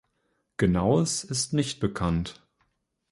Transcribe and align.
Genaues 0.57 1.23
ist 1.23 1.53
nicht 1.53 1.79
bekannt. 1.79 2.41